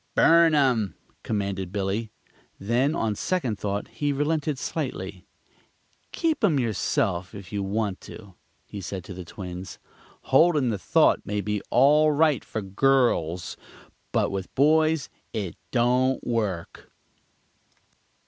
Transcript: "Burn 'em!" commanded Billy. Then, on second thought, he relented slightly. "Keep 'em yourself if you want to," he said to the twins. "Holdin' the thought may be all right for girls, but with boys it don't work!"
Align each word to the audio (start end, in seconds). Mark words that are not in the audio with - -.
"Burn 0.15 0.55
'em!" 0.55 0.95
commanded 1.21 1.71
Billy. 1.71 2.11
Then, 2.57 2.95
on 2.95 3.13
second 3.13 3.59
thought, 3.59 3.87
he 3.89 4.11
relented 4.11 4.57
slightly. 4.57 5.27
"Keep 6.11 6.43
'em 6.43 6.59
yourself 6.59 7.35
if 7.35 7.53
you 7.53 7.61
want 7.61 8.01
to," 8.01 8.33
he 8.65 8.81
said 8.81 9.03
to 9.03 9.13
the 9.13 9.23
twins. 9.23 9.77
"Holdin' 10.23 10.69
the 10.69 10.79
thought 10.79 11.19
may 11.23 11.39
be 11.39 11.61
all 11.69 12.09
right 12.11 12.43
for 12.43 12.63
girls, 12.63 13.55
but 14.11 14.31
with 14.31 14.55
boys 14.55 15.07
it 15.33 15.55
don't 15.69 16.25
work!" 16.25 16.91